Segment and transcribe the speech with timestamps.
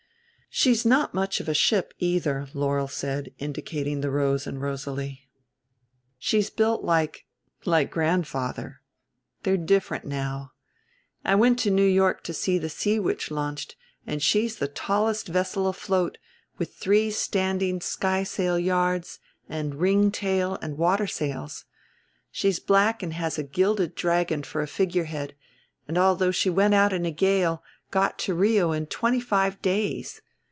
[0.53, 5.29] "She's not much of a ship either," Laurel said, indicating the Rose and Rosalie.
[6.19, 7.23] "She's built like
[7.63, 8.81] like grandfather.
[9.43, 10.51] They're different now.
[11.23, 15.29] I went to New York to see the Sea Witch launched, and she's the tallest
[15.29, 16.17] vessel afloat,
[16.57, 21.63] with three standing skysail yards and, ringtail and water sails.
[22.29, 25.33] She's black and has a gilded dragon for a figurehead;
[25.87, 30.21] and, although she went out in a gale, got to Rio in twenty five days.